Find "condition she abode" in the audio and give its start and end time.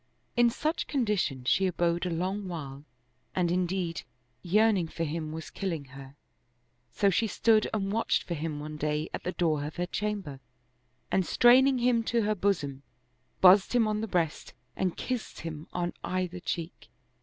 0.87-2.07